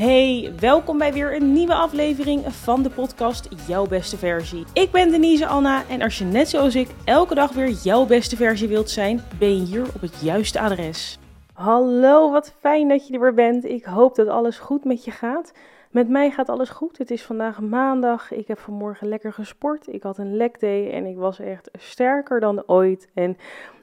[0.00, 4.64] Hey, welkom bij weer een nieuwe aflevering van de podcast Jouw Beste Versie.
[4.72, 8.36] Ik ben Denise Anna en als je net zoals ik elke dag weer jouw beste
[8.36, 11.18] versie wilt zijn, ben je hier op het juiste adres.
[11.52, 13.64] Hallo, wat fijn dat je er weer bent.
[13.64, 15.52] Ik hoop dat alles goed met je gaat.
[15.90, 16.98] Met mij gaat alles goed.
[16.98, 18.30] Het is vandaag maandag.
[18.30, 19.92] Ik heb vanmorgen lekker gesport.
[19.92, 23.10] Ik had een leg day en ik was echt sterker dan ooit.
[23.14, 23.36] En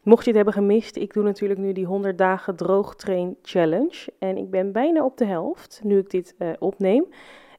[0.03, 4.13] mocht je het hebben gemist, ik doe natuurlijk nu die 100 dagen droogtrain challenge.
[4.19, 7.05] En ik ben bijna op de helft nu ik dit uh, opneem.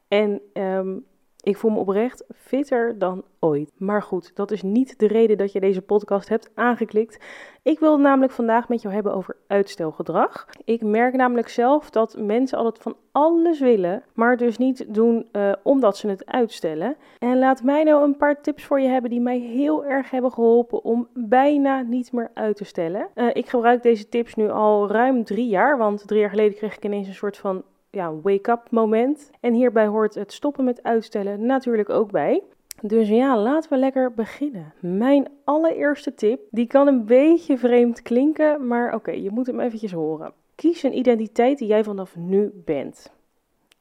[0.08, 1.04] En um,
[1.48, 3.72] ik voel me oprecht fitter dan ooit.
[3.76, 7.24] Maar goed, dat is niet de reden dat je deze podcast hebt aangeklikt.
[7.62, 10.46] Ik wil namelijk vandaag met jou hebben over uitstelgedrag.
[10.64, 15.52] Ik merk namelijk zelf dat mensen altijd van alles willen, maar dus niet doen uh,
[15.62, 16.96] omdat ze het uitstellen.
[17.18, 20.32] En laat mij nou een paar tips voor je hebben die mij heel erg hebben
[20.32, 23.08] geholpen om bijna niet meer uit te stellen.
[23.14, 26.76] Uh, ik gebruik deze tips nu al ruim drie jaar, want drie jaar geleden kreeg
[26.76, 29.30] ik ineens een soort van ja, wake-up moment.
[29.40, 32.42] En hierbij hoort het stoppen met uitstellen natuurlijk ook bij.
[32.82, 34.72] Dus ja, laten we lekker beginnen.
[34.80, 39.92] Mijn allereerste tip, die kan een beetje vreemd klinken, maar oké, je moet hem eventjes
[39.92, 40.32] horen.
[40.54, 43.12] Kies een identiteit die jij vanaf nu bent.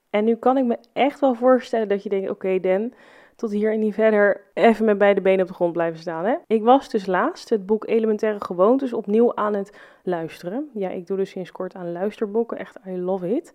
[0.10, 2.94] En nu kan ik me echt wel voorstellen dat je denkt, oké Dan,
[3.36, 6.26] tot hier en niet verder even met beide benen op de grond blijven staan.
[6.26, 6.36] Hè?
[6.48, 10.70] Ik was dus laatst het boek Elementaire Gewoontes opnieuw aan het luisteren.
[10.74, 13.54] Ja, ik doe dus sinds kort aan luisterboeken, echt I love it.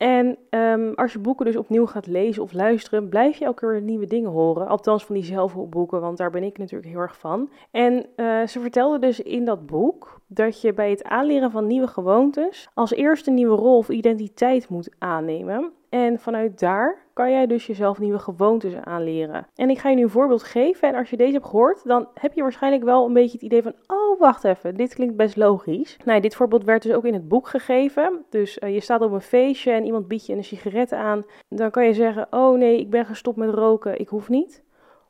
[0.00, 3.82] En um, als je boeken dus opnieuw gaat lezen of luisteren, blijf je elke keer
[3.82, 4.68] nieuwe dingen horen.
[4.68, 7.50] Althans van die zelfhulpboeken, want daar ben ik natuurlijk heel erg van.
[7.70, 11.86] En uh, ze vertelde dus in dat boek dat je bij het aanleren van nieuwe
[11.86, 15.72] gewoontes als eerste een nieuwe rol of identiteit moet aannemen.
[15.88, 19.46] En vanuit daar kan jij dus jezelf nieuwe gewoontes aanleren.
[19.54, 20.88] En ik ga je nu een voorbeeld geven.
[20.88, 23.62] En als je deze hebt gehoord, dan heb je waarschijnlijk wel een beetje het idee
[23.62, 25.96] van: oh, wacht even, dit klinkt best logisch.
[26.04, 28.24] Nou, dit voorbeeld werd dus ook in het boek gegeven.
[28.30, 31.24] Dus uh, je staat op een feestje en iemand biedt je een sigaret aan.
[31.48, 34.62] Dan kan je zeggen: oh nee, ik ben gestopt met roken, ik hoef niet.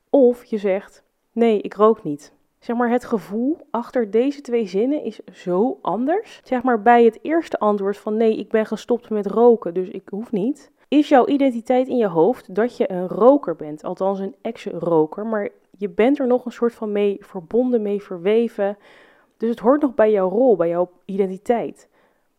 [0.09, 2.33] Of je zegt: nee, ik rook niet.
[2.59, 6.41] Zeg maar, het gevoel achter deze twee zinnen is zo anders.
[6.43, 10.09] Zeg maar, bij het eerste antwoord van nee, ik ben gestopt met roken, dus ik
[10.09, 10.71] hoef niet.
[10.93, 15.49] Is jouw identiteit in je hoofd dat je een roker bent, althans een ex-roker, maar
[15.77, 18.77] je bent er nog een soort van mee verbonden, mee verweven.
[19.37, 21.89] Dus het hoort nog bij jouw rol, bij jouw identiteit.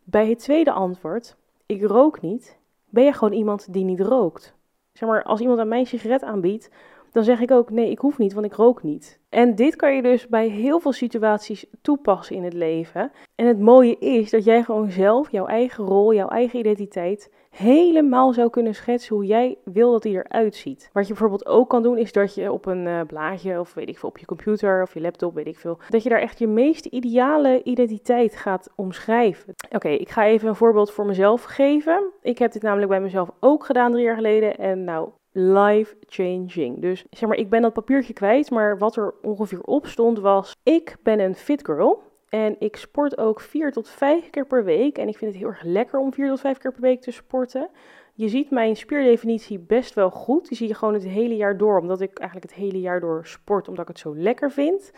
[0.05, 1.37] Bij het tweede antwoord,
[1.67, 2.59] ik rook niet,
[2.89, 4.55] ben je gewoon iemand die niet rookt.
[4.93, 6.71] Zeg maar, als iemand aan mij een sigaret aanbiedt,
[7.13, 9.21] dan zeg ik ook nee, ik hoef niet, want ik rook niet.
[9.29, 13.13] En dit kan je dus bij heel veel situaties toepassen in het leven.
[13.35, 18.33] En het mooie is dat jij gewoon zelf jouw eigen rol, jouw eigen identiteit helemaal
[18.33, 20.91] zou kunnen schetsen hoe jij wil dat die eruit ziet.
[20.93, 23.89] Wat je bijvoorbeeld ook kan doen is dat je op een uh, blaadje of weet
[23.89, 26.39] ik veel op je computer of je laptop, weet ik veel, dat je daar echt
[26.39, 29.55] je meest ideale identiteit gaat omschrijven.
[29.71, 32.11] Oké, ik ga even een voorbeeld voor mezelf geven.
[32.23, 36.81] Ik heb dit namelijk bij mezelf ook gedaan drie jaar geleden en nou, life changing.
[36.81, 40.57] Dus zeg maar, ik ben dat papiertje kwijt, maar wat er ongeveer op stond was:
[40.63, 42.03] ik ben een fit girl.
[42.33, 44.99] En ik sport ook vier tot vijf keer per week.
[44.99, 47.11] En ik vind het heel erg lekker om vier tot vijf keer per week te
[47.11, 47.69] sporten.
[48.15, 50.49] Je ziet mijn spierdefinitie best wel goed.
[50.49, 53.27] Die zie je gewoon het hele jaar door, omdat ik eigenlijk het hele jaar door
[53.27, 54.93] sport, omdat ik het zo lekker vind.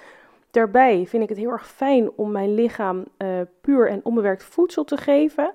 [0.51, 4.85] Daarbij vind ik het heel erg fijn om mijn lichaam uh, puur en onbewerkt voedsel
[4.85, 5.53] te geven.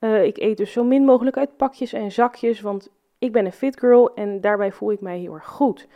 [0.00, 3.52] Uh, ik eet dus zo min mogelijk uit pakjes en zakjes, want ik ben een
[3.52, 5.88] fit girl en daarbij voel ik mij heel erg goed.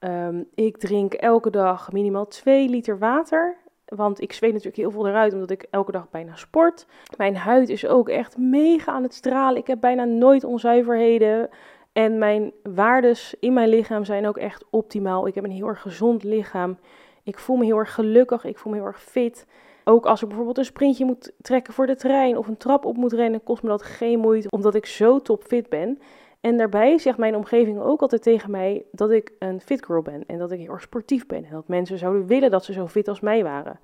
[0.00, 3.56] Um, ik drink elke dag minimaal 2 liter water.
[3.96, 6.86] Want ik zweet natuurlijk heel veel eruit omdat ik elke dag bijna sport.
[7.16, 9.60] Mijn huid is ook echt mega aan het stralen.
[9.60, 11.48] Ik heb bijna nooit onzuiverheden.
[11.92, 15.26] En mijn waardes in mijn lichaam zijn ook echt optimaal.
[15.26, 16.78] Ik heb een heel erg gezond lichaam.
[17.22, 18.44] Ik voel me heel erg gelukkig.
[18.44, 19.46] Ik voel me heel erg fit.
[19.84, 22.96] Ook als ik bijvoorbeeld een sprintje moet trekken voor de trein of een trap op
[22.96, 25.98] moet rennen, kost me dat geen moeite, omdat ik zo topfit ben.
[26.42, 30.24] En daarbij zegt mijn omgeving ook altijd tegen mij dat ik een fit girl ben
[30.26, 31.44] en dat ik heel erg sportief ben.
[31.44, 33.80] En dat mensen zouden willen dat ze zo fit als mij waren.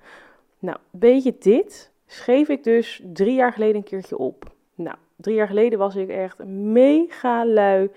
[0.59, 4.51] Nou, weet je dit schreef ik dus drie jaar geleden een keertje op.
[4.75, 7.89] Nou, drie jaar geleden was ik echt mega lui.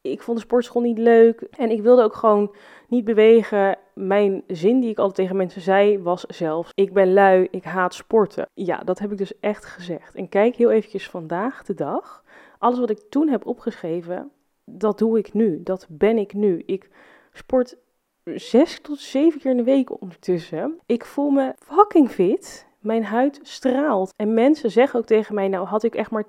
[0.00, 2.54] Ik vond de sportschool niet leuk en ik wilde ook gewoon
[2.88, 3.78] niet bewegen.
[3.94, 7.94] Mijn zin die ik altijd tegen mensen zei was zelfs: ik ben lui, ik haat
[7.94, 8.48] sporten.
[8.54, 10.14] Ja, dat heb ik dus echt gezegd.
[10.14, 12.24] En kijk heel eventjes vandaag de dag
[12.64, 14.30] alles wat ik toen heb opgeschreven,
[14.64, 15.62] dat doe ik nu.
[15.62, 16.62] Dat ben ik nu.
[16.66, 16.90] Ik
[17.32, 17.76] sport
[18.24, 20.78] zes tot zeven keer in de week ondertussen.
[20.86, 22.66] Ik voel me fucking fit.
[22.78, 24.12] Mijn huid straalt.
[24.16, 26.28] En mensen zeggen ook tegen mij: Nou, had ik echt maar 10%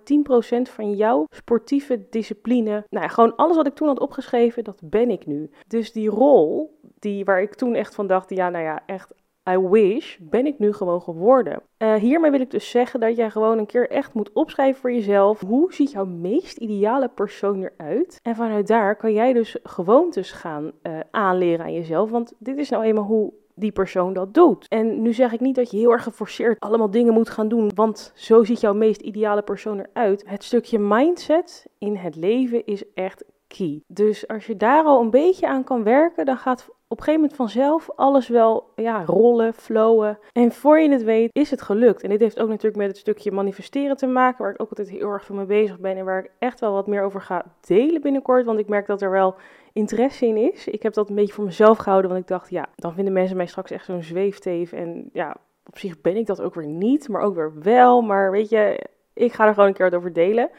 [0.62, 2.84] van jouw sportieve discipline.
[2.90, 5.50] Nou, gewoon alles wat ik toen had opgeschreven, dat ben ik nu.
[5.68, 9.14] Dus die rol, die, waar ik toen echt van dacht: Ja, nou ja, echt
[9.50, 11.62] I wish, ben ik nu gewoon geworden.
[11.78, 14.92] Uh, hiermee wil ik dus zeggen dat jij gewoon een keer echt moet opschrijven voor
[14.92, 15.40] jezelf.
[15.40, 18.20] Hoe ziet jouw meest ideale persoon eruit?
[18.24, 22.10] En vanuit daar kan jij dus gewoontes gaan uh, aanleren aan jezelf.
[22.10, 24.68] Want dit is nou eenmaal hoe die persoon dat doet.
[24.68, 27.72] En nu zeg ik niet dat je heel erg geforceerd allemaal dingen moet gaan doen,
[27.76, 30.24] want zo ziet jouw meest ideale persoon eruit.
[30.28, 33.82] Het stukje mindset in het leven is echt key.
[33.88, 37.22] Dus als je daar al een beetje aan kan werken, dan gaat op een gegeven
[37.22, 40.20] moment vanzelf alles wel ja, rollen, flowen.
[40.32, 42.04] En voor je het weet is het gelukt.
[42.04, 44.90] En dit heeft ook natuurlijk met het stukje manifesteren te maken, waar ik ook altijd
[44.90, 47.46] heel erg van mee bezig ben en waar ik echt wel wat meer over ga
[47.68, 48.46] delen binnenkort.
[48.46, 49.36] Want ik merk dat er wel
[49.74, 50.68] interesse in is.
[50.68, 53.38] Ik heb dat een beetje voor mezelf gehouden, want ik dacht, ja, dan vinden mensen
[53.38, 54.72] mij straks echt zo'n zweefteef.
[54.72, 55.36] En ja,
[55.66, 58.02] op zich ben ik dat ook weer niet, maar ook weer wel.
[58.02, 58.80] Maar weet je,
[59.14, 60.50] ik ga er gewoon een keer wat over delen.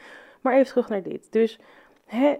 [0.41, 1.31] Maar even terug naar dit.
[1.31, 1.59] Dus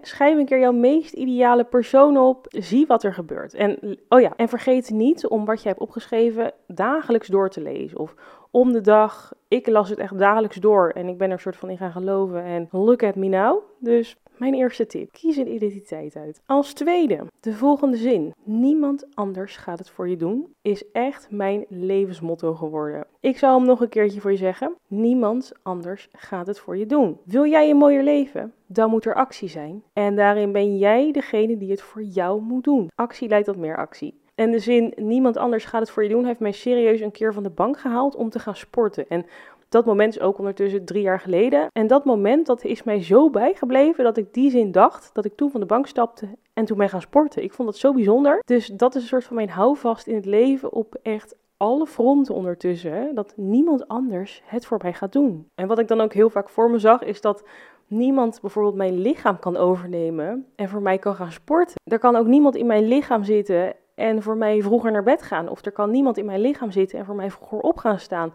[0.02, 2.46] schrijf een keer jouw meest ideale persoon op.
[2.48, 3.54] Zie wat er gebeurt.
[3.54, 7.98] En, oh ja, en vergeet niet om wat je hebt opgeschreven dagelijks door te lezen.
[7.98, 8.14] Of
[8.50, 9.32] om de dag.
[9.48, 11.92] Ik las het echt dagelijks door en ik ben er een soort van in gaan
[11.92, 12.44] geloven.
[12.44, 13.62] En look at me now.
[13.78, 16.40] Dus mijn eerste tip: kies een identiteit uit.
[16.46, 21.64] Als tweede, de volgende zin: Niemand anders gaat het voor je doen, is echt mijn
[21.68, 23.06] levensmotto geworden.
[23.20, 26.86] Ik zal hem nog een keertje voor je zeggen: Niemand anders gaat het voor je
[26.86, 27.18] doen.
[27.24, 28.52] Wil jij een mooier leven?
[28.66, 29.82] Dan moet er actie zijn.
[29.92, 32.90] En daarin ben jij degene die het voor jou moet doen.
[32.94, 34.14] Actie leidt tot meer actie.
[34.34, 37.34] En de zin niemand anders gaat het voor je doen heeft mij serieus een keer
[37.34, 39.08] van de bank gehaald om te gaan sporten.
[39.08, 39.26] En
[39.68, 41.68] dat moment is ook ondertussen drie jaar geleden.
[41.72, 45.36] En dat moment dat is mij zo bijgebleven dat ik die zin dacht dat ik
[45.36, 47.42] toen van de bank stapte en toen ben gaan sporten.
[47.42, 48.42] Ik vond dat zo bijzonder.
[48.44, 52.34] Dus dat is een soort van mijn houvast in het leven op echt alle fronten
[52.34, 53.14] ondertussen.
[53.14, 55.48] Dat niemand anders het voor mij gaat doen.
[55.54, 57.44] En wat ik dan ook heel vaak voor me zag is dat
[57.86, 61.80] niemand bijvoorbeeld mijn lichaam kan overnemen en voor mij kan gaan sporten.
[61.84, 65.48] Er kan ook niemand in mijn lichaam zitten en voor mij vroeger naar bed gaan.
[65.48, 68.32] Of er kan niemand in mijn lichaam zitten en voor mij vroeger op gaan staan.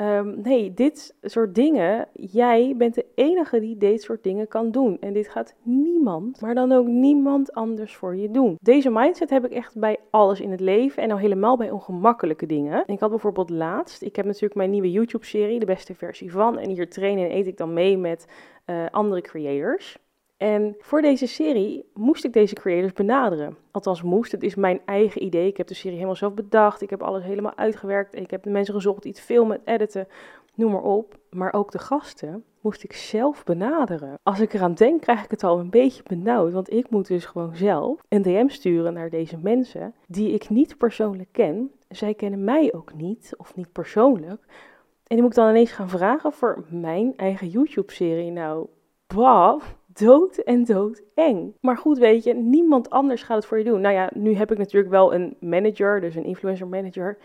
[0.00, 4.96] Um, nee, dit soort dingen, jij bent de enige die dit soort dingen kan doen.
[5.00, 8.56] En dit gaat niemand, maar dan ook niemand anders voor je doen.
[8.60, 12.46] Deze mindset heb ik echt bij alles in het leven en al helemaal bij ongemakkelijke
[12.46, 12.82] dingen.
[12.86, 16.58] ik had bijvoorbeeld laatst, ik heb natuurlijk mijn nieuwe YouTube-serie, de beste versie van.
[16.58, 18.26] En hier trainen en eet ik dan mee met
[18.66, 19.98] uh, andere creators.
[20.36, 23.56] En voor deze serie moest ik deze creators benaderen.
[23.70, 25.46] Althans moest, het is mijn eigen idee.
[25.46, 26.82] Ik heb de serie helemaal zelf bedacht.
[26.82, 28.14] Ik heb alles helemaal uitgewerkt.
[28.14, 30.08] Ik heb de mensen gezocht die het filmen, editen,
[30.54, 31.18] noem maar op.
[31.30, 34.18] Maar ook de gasten moest ik zelf benaderen.
[34.22, 36.52] Als ik eraan denk, krijg ik het al een beetje benauwd.
[36.52, 40.78] Want ik moet dus gewoon zelf een DM sturen naar deze mensen die ik niet
[40.78, 41.70] persoonlijk ken.
[41.88, 44.44] Zij kennen mij ook niet, of niet persoonlijk.
[45.06, 48.30] En die moet ik dan ineens gaan vragen voor mijn eigen YouTube-serie.
[48.30, 48.66] Nou,
[49.06, 49.62] wow,
[49.98, 51.54] dood en dood eng.
[51.60, 53.80] Maar goed, weet je, niemand anders gaat het voor je doen.
[53.80, 57.18] Nou ja, nu heb ik natuurlijk wel een manager, dus een influencer manager,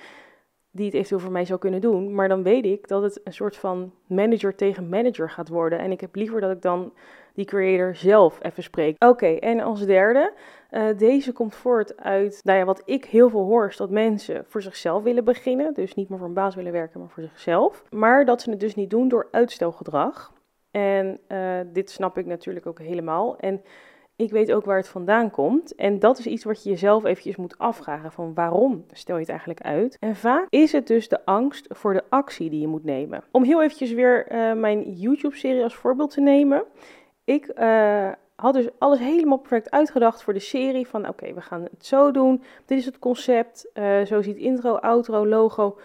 [0.71, 2.15] die het eventueel voor mij zou kunnen doen.
[2.15, 5.79] Maar dan weet ik dat het een soort van manager tegen manager gaat worden.
[5.79, 6.93] En ik heb liever dat ik dan
[7.33, 9.03] die creator zelf even spreek.
[9.03, 10.33] Oké, en als derde,
[10.71, 14.45] uh, deze komt voort uit, nou ja, wat ik heel veel hoor, is dat mensen
[14.47, 15.73] voor zichzelf willen beginnen.
[15.73, 17.83] Dus niet meer voor een baas willen werken, maar voor zichzelf.
[17.89, 20.33] Maar dat ze het dus niet doen door uitstelgedrag.
[20.71, 23.37] En uh, dit snap ik natuurlijk ook helemaal.
[23.37, 23.61] En
[24.15, 25.75] ik weet ook waar het vandaan komt.
[25.75, 28.11] En dat is iets wat je jezelf eventjes moet afvragen.
[28.11, 29.97] Van waarom stel je het eigenlijk uit?
[29.99, 33.23] En vaak is het dus de angst voor de actie die je moet nemen.
[33.31, 36.63] Om heel eventjes weer uh, mijn YouTube-serie als voorbeeld te nemen.
[37.23, 40.87] Ik uh, had dus alles helemaal perfect uitgedacht voor de serie.
[40.87, 42.43] Van oké, we gaan het zo doen.
[42.65, 43.69] Dit is het concept.
[44.05, 45.77] zo ziet intro, outro, logo,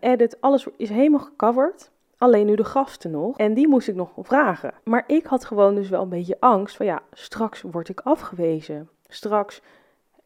[0.00, 0.40] edit.
[0.40, 1.91] Alles is helemaal gecoverd.
[2.22, 3.38] Alleen nu de gasten nog.
[3.38, 4.74] En die moest ik nog vragen.
[4.84, 8.88] Maar ik had gewoon dus wel een beetje angst van ja, straks word ik afgewezen.
[9.08, 9.62] Straks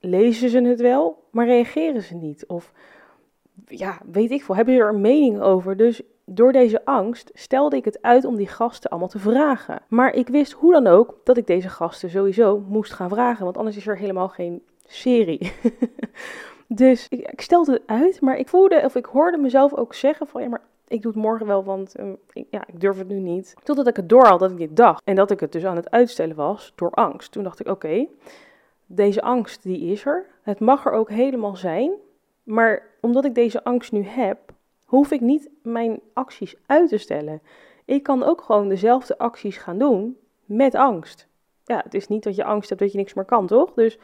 [0.00, 2.46] lezen ze het wel, maar reageren ze niet.
[2.46, 2.72] Of
[3.66, 5.76] ja, weet ik veel, hebben ze er een mening over.
[5.76, 9.82] Dus door deze angst stelde ik het uit om die gasten allemaal te vragen.
[9.88, 13.56] Maar ik wist hoe dan ook dat ik deze gasten sowieso moest gaan vragen, want
[13.56, 15.52] anders is er helemaal geen serie.
[16.66, 20.42] dus ik, stelde het uit, maar ik voelde of ik hoorde mezelf ook zeggen van
[20.42, 23.18] ja, maar ik doe het morgen wel, want ehm, ik, ja, ik durf het nu
[23.18, 23.54] niet.
[23.62, 25.02] Totdat ik het door had dat ik dit dacht.
[25.04, 27.32] En dat ik het dus aan het uitstellen was door angst.
[27.32, 28.06] Toen dacht ik, oké,
[28.86, 30.26] deze angst die is er.
[30.42, 31.92] Het mag er ook helemaal zijn.
[32.42, 34.38] Maar omdat ik deze angst nu heb,
[34.84, 37.42] hoef ik niet mijn acties uit te stellen.
[37.84, 41.26] Ik kan ook gewoon dezelfde acties gaan doen met angst.
[41.64, 43.74] Ja, het is niet dat je angst hebt dat je niks meer kan, toch?
[43.74, 43.98] Dus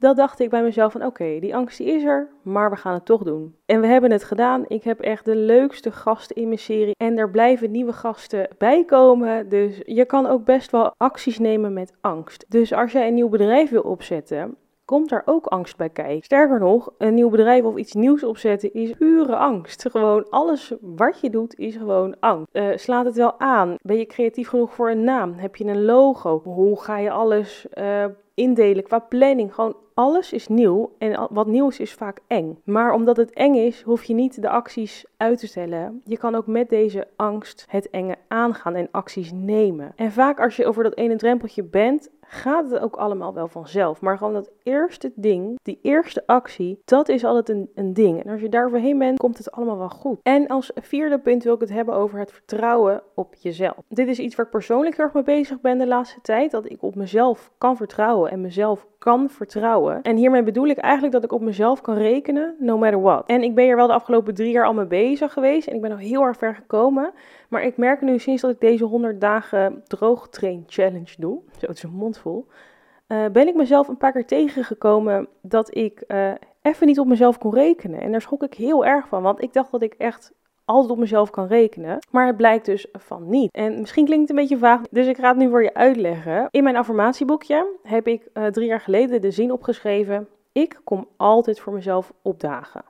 [0.00, 2.94] dat dacht ik bij mezelf van oké, die angst die is er, maar we gaan
[2.94, 3.56] het toch doen.
[3.66, 4.64] En we hebben het gedaan.
[4.66, 8.84] Ik heb echt de leukste gasten in mijn serie en er blijven nieuwe gasten bij
[8.84, 9.48] komen.
[9.48, 12.44] Dus je kan ook best wel acties nemen met angst.
[12.48, 14.56] Dus als jij een nieuw bedrijf wil opzetten,
[14.90, 16.24] komt daar ook angst bij kijken.
[16.24, 19.88] Sterker nog, een nieuw bedrijf of iets nieuws opzetten is pure angst.
[19.90, 22.48] Gewoon alles wat je doet is gewoon angst.
[22.52, 23.76] Uh, slaat het wel aan?
[23.82, 25.34] Ben je creatief genoeg voor een naam?
[25.34, 26.40] Heb je een logo?
[26.44, 28.04] Hoe ga je alles uh,
[28.34, 29.54] indelen qua planning?
[29.54, 32.58] Gewoon alles is nieuw en wat nieuw is, is vaak eng.
[32.64, 36.02] Maar omdat het eng is, hoef je niet de acties uit te stellen.
[36.04, 39.92] Je kan ook met deze angst het enge aangaan en acties nemen.
[39.96, 44.00] En vaak als je over dat ene drempeltje bent, gaat het ook allemaal wel vanzelf.
[44.00, 48.24] Maar gewoon dat eerste ding, die eerste actie, dat is altijd een, een ding.
[48.24, 50.18] En als je daar overheen bent, komt het allemaal wel goed.
[50.22, 53.76] En als vierde punt wil ik het hebben over het vertrouwen op jezelf.
[53.88, 56.50] Dit is iets waar ik persoonlijk heel erg mee bezig ben de laatste tijd.
[56.50, 60.02] Dat ik op mezelf kan vertrouwen en mezelf kan vertrouwen.
[60.02, 63.26] En hiermee bedoel ik eigenlijk dat ik op mezelf kan rekenen, no matter what.
[63.26, 65.68] En ik ben hier wel de afgelopen drie jaar al mee bezig geweest.
[65.68, 67.12] En ik ben nog heel erg ver gekomen.
[67.48, 71.40] Maar ik merk nu sinds dat ik deze 100 dagen droogtrain challenge doe.
[71.58, 76.04] Zo, het is een mond Uh, ben ik mezelf een paar keer tegengekomen dat ik
[76.08, 78.00] uh, even niet op mezelf kon rekenen.
[78.00, 80.32] En daar schrok ik heel erg van, want ik dacht dat ik echt
[80.64, 81.98] altijd op mezelf kan rekenen.
[82.10, 83.52] Maar het blijkt dus van niet.
[83.52, 86.46] En misschien klinkt het een beetje vaag, dus ik ga het nu voor je uitleggen.
[86.50, 91.60] In mijn affirmatieboekje heb ik uh, drie jaar geleden de zin opgeschreven: Ik kom altijd
[91.60, 92.84] voor mezelf opdagen.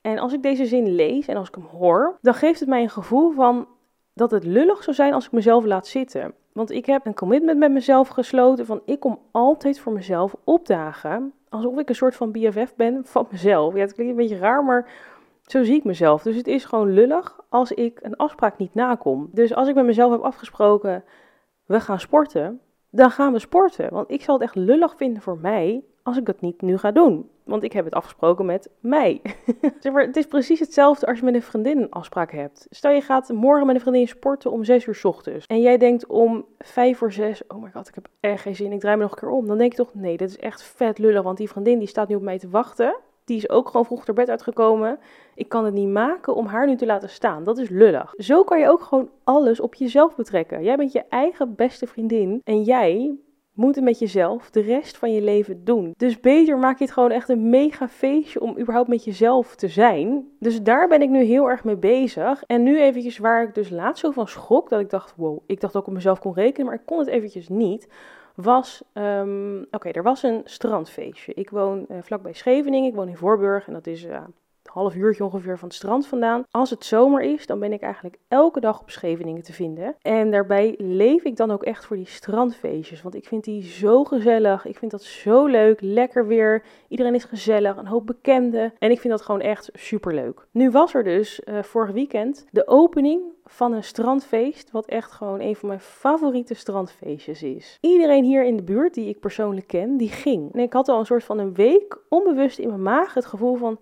[0.00, 2.82] En als ik deze zin lees en als ik hem hoor, dan geeft het mij
[2.82, 3.68] een gevoel van
[4.14, 6.34] dat het lullig zou zijn als ik mezelf laat zitten.
[6.58, 11.32] Want ik heb een commitment met mezelf gesloten van ik kom altijd voor mezelf opdagen.
[11.48, 13.74] Alsof ik een soort van BFF ben van mezelf.
[13.74, 14.90] Ja, het klinkt een beetje raar, maar
[15.42, 16.22] zo zie ik mezelf.
[16.22, 19.28] Dus het is gewoon lullig als ik een afspraak niet nakom.
[19.32, 21.04] Dus als ik met mezelf heb afgesproken,
[21.66, 22.60] we gaan sporten,
[22.90, 23.90] dan gaan we sporten.
[23.92, 26.90] Want ik zal het echt lullig vinden voor mij als ik dat niet nu ga
[26.90, 27.30] doen.
[27.44, 29.20] Want ik heb het afgesproken met mij.
[29.82, 32.66] het is precies hetzelfde als je met een vriendin een afspraak hebt.
[32.70, 35.46] Stel je gaat morgen met een vriendin sporten om 6 uur s ochtends.
[35.46, 38.72] En jij denkt om 5 voor 6, oh my god, ik heb echt geen zin,
[38.72, 39.46] ik draai me nog een keer om.
[39.46, 42.08] Dan denk je toch, nee, dat is echt vet lullig, want die vriendin die staat
[42.08, 42.96] nu op mij te wachten.
[43.28, 44.98] Die is ook gewoon vroeg ter bed uitgekomen.
[45.34, 47.44] Ik kan het niet maken om haar nu te laten staan.
[47.44, 48.14] Dat is lullig.
[48.16, 50.62] Zo kan je ook gewoon alles op jezelf betrekken.
[50.62, 52.40] Jij bent je eigen beste vriendin.
[52.44, 53.18] En jij
[53.54, 55.94] moet het met jezelf de rest van je leven doen.
[55.96, 59.68] Dus beter maak je het gewoon echt een mega feestje om überhaupt met jezelf te
[59.68, 60.28] zijn.
[60.38, 62.42] Dus daar ben ik nu heel erg mee bezig.
[62.46, 65.60] En nu eventjes waar ik dus laatst zo van schrok, dat ik dacht, wow, ik
[65.60, 67.88] dacht ik op mezelf kon rekenen, maar ik kon het eventjes niet
[68.42, 71.34] was, um, oké, er was een strandfeestje.
[71.34, 74.20] Ik woon uh, vlakbij Scheveningen, ik woon in Voorburg en dat is uh,
[74.68, 76.44] half uurtje ongeveer van het strand vandaan.
[76.50, 79.96] Als het zomer is, dan ben ik eigenlijk elke dag op Scheveningen te vinden.
[80.02, 83.02] En daarbij leef ik dan ook echt voor die strandfeestjes.
[83.02, 84.64] Want ik vind die zo gezellig.
[84.64, 85.80] Ik vind dat zo leuk.
[85.80, 86.62] Lekker weer.
[86.88, 87.76] Iedereen is gezellig.
[87.76, 88.72] Een hoop bekenden.
[88.78, 90.46] En ik vind dat gewoon echt super leuk.
[90.50, 95.40] Nu was er dus uh, vorig weekend de opening van een strandfeest, wat echt gewoon
[95.40, 97.78] een van mijn favoriete strandfeestjes is.
[97.80, 100.52] Iedereen hier in de buurt die ik persoonlijk ken, die ging.
[100.52, 103.56] En ik had al een soort van een week onbewust in mijn maag het gevoel
[103.56, 103.78] van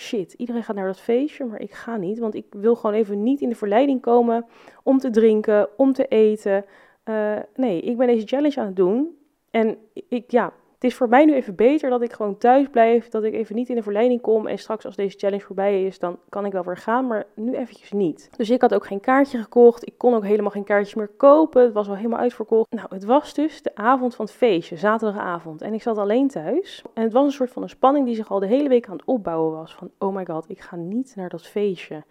[0.00, 2.18] shit, iedereen gaat naar dat feestje, maar ik ga niet.
[2.18, 4.46] Want ik wil gewoon even niet in de verleiding komen
[4.82, 6.64] om te drinken, om te eten.
[7.04, 9.18] Uh, nee, ik ben deze challenge aan het doen.
[9.50, 9.78] En
[10.08, 13.24] ik, ja, het is voor mij nu even beter dat ik gewoon thuis blijf, dat
[13.24, 14.46] ik even niet in de verleiding kom.
[14.46, 17.54] En straks als deze challenge voorbij is, dan kan ik wel weer gaan, maar nu
[17.54, 18.30] eventjes niet.
[18.36, 19.86] Dus ik had ook geen kaartje gekocht.
[19.86, 21.62] Ik kon ook helemaal geen kaartjes meer kopen.
[21.62, 22.70] Het was al helemaal uitverkocht.
[22.70, 25.62] Nou, het was dus de avond van het feestje, zaterdagavond.
[25.62, 26.82] En ik zat alleen thuis.
[26.94, 28.96] En het was een soort van een spanning die zich al de hele week aan
[28.96, 29.74] het opbouwen was.
[29.74, 32.02] Van, oh my god, ik ga niet naar dat feestje.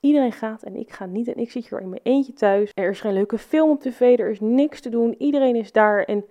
[0.00, 1.28] Iedereen gaat en ik ga niet.
[1.28, 2.70] En ik zit hier in mijn eentje thuis.
[2.74, 5.14] Er is geen leuke film op tv, er is niks te doen.
[5.18, 6.24] Iedereen is daar en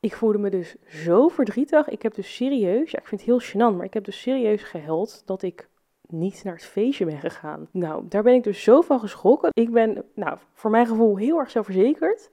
[0.00, 1.88] ik voelde me dus zo verdrietig.
[1.88, 4.62] Ik heb dus serieus, ja, ik vind het heel gênant, maar ik heb dus serieus
[4.62, 5.68] gehuild dat ik
[6.08, 7.68] niet naar het feestje ben gegaan.
[7.70, 9.50] Nou, daar ben ik dus zo van geschrokken.
[9.52, 12.30] Ik ben, nou, voor mijn gevoel heel erg zelfverzekerd.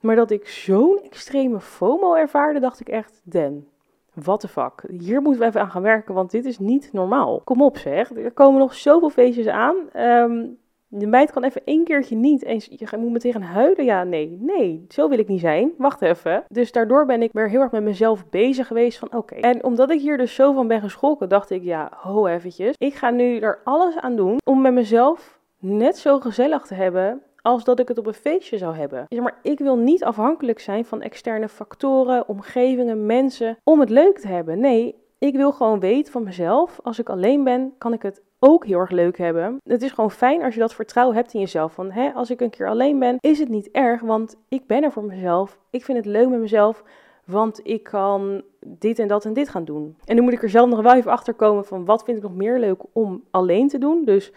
[0.00, 3.68] Maar dat ik zo'n extreme FOMO ervaarde, dacht ik echt, den,
[4.14, 4.84] what the fuck.
[4.88, 7.40] Hier moeten we even aan gaan werken, want dit is niet normaal.
[7.40, 9.76] Kom op zeg, er komen nog zoveel feestjes aan.
[9.96, 10.58] Um,
[10.92, 13.84] de meid kan even één keertje niet en je moet meteen gaan huilen.
[13.84, 15.72] Ja, nee, nee, zo wil ik niet zijn.
[15.78, 16.44] Wacht even.
[16.48, 19.34] Dus daardoor ben ik weer heel erg met mezelf bezig geweest van oké.
[19.34, 22.74] En omdat ik hier dus zo van ben geschrokken, dacht ik ja, ho eventjes.
[22.78, 27.22] Ik ga nu er alles aan doen om met mezelf net zo gezellig te hebben
[27.42, 29.04] als dat ik het op een feestje zou hebben.
[29.08, 34.18] Zeg maar ik wil niet afhankelijk zijn van externe factoren, omgevingen, mensen om het leuk
[34.18, 34.60] te hebben.
[34.60, 38.66] Nee, ik wil gewoon weten van mezelf, als ik alleen ben, kan ik het ook
[38.66, 39.56] heel erg leuk hebben.
[39.64, 41.72] Het is gewoon fijn als je dat vertrouwen hebt in jezelf.
[41.72, 44.82] Van hè, als ik een keer alleen ben, is het niet erg, want ik ben
[44.82, 45.58] er voor mezelf.
[45.70, 46.84] Ik vind het leuk met mezelf,
[47.24, 49.96] want ik kan dit en dat en dit gaan doen.
[50.04, 52.22] En nu moet ik er zelf nog wel even achter komen van wat vind ik
[52.22, 54.04] nog meer leuk om alleen te doen.
[54.04, 54.32] Dus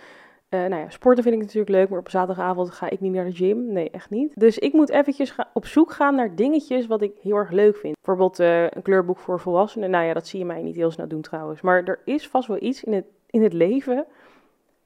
[0.53, 3.25] Uh, nou ja, sporten vind ik natuurlijk leuk, maar op zaterdagavond ga ik niet naar
[3.25, 3.71] de gym.
[3.71, 4.39] Nee, echt niet.
[4.39, 7.95] Dus ik moet eventjes op zoek gaan naar dingetjes wat ik heel erg leuk vind.
[8.01, 9.89] Bijvoorbeeld uh, een kleurboek voor volwassenen.
[9.89, 11.61] Nou ja, dat zie je mij niet heel snel doen trouwens.
[11.61, 14.05] Maar er is vast wel iets in het, in het leven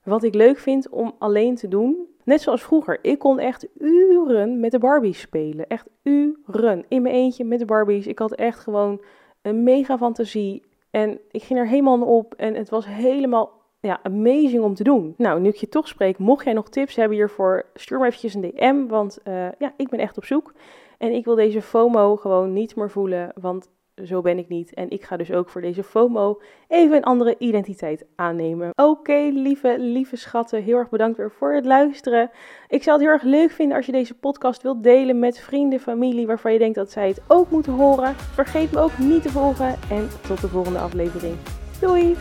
[0.03, 2.07] wat ik leuk vind om alleen te doen.
[2.23, 2.99] Net zoals vroeger.
[3.01, 5.67] Ik kon echt uren met de Barbies spelen.
[5.67, 6.85] Echt uren.
[6.87, 8.07] In mijn eentje met de Barbies.
[8.07, 9.01] Ik had echt gewoon
[9.41, 10.63] een mega fantasie.
[10.91, 12.33] En ik ging er helemaal op.
[12.33, 15.13] En het was helemaal ja, amazing om te doen.
[15.17, 18.33] Nou, nu ik je toch spreek, mocht jij nog tips hebben hiervoor, stuur me eventjes
[18.33, 18.87] een DM.
[18.87, 20.53] Want uh, ja, ik ben echt op zoek.
[20.97, 23.31] En ik wil deze FOMO gewoon niet meer voelen.
[23.41, 23.69] Want
[24.05, 24.73] zo ben ik niet.
[24.73, 28.71] En ik ga dus ook voor deze FOMO even een andere identiteit aannemen.
[28.75, 30.63] Oké, lieve, lieve schatten.
[30.63, 32.31] Heel erg bedankt weer voor het luisteren.
[32.67, 35.79] Ik zou het heel erg leuk vinden als je deze podcast wilt delen met vrienden,
[35.79, 38.15] familie waarvan je denkt dat zij het ook moeten horen.
[38.15, 39.75] Vergeet me ook niet te volgen.
[39.89, 41.35] En tot de volgende aflevering.
[41.79, 42.15] Doei!